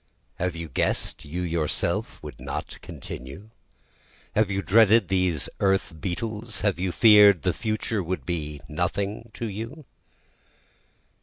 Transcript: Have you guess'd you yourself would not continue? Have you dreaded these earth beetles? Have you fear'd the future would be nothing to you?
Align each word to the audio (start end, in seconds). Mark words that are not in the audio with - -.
Have 0.39 0.55
you 0.55 0.67
guess'd 0.67 1.25
you 1.25 1.43
yourself 1.43 2.23
would 2.23 2.39
not 2.39 2.81
continue? 2.81 3.51
Have 4.33 4.49
you 4.49 4.63
dreaded 4.63 5.09
these 5.09 5.47
earth 5.59 5.93
beetles? 6.01 6.61
Have 6.61 6.79
you 6.79 6.91
fear'd 6.91 7.43
the 7.43 7.53
future 7.53 8.01
would 8.01 8.25
be 8.25 8.59
nothing 8.67 9.29
to 9.35 9.45
you? 9.45 9.85